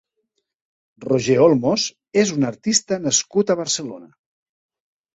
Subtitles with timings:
[1.07, 1.87] Roger Olmos
[2.23, 4.15] és un artista nascut a Barcelona.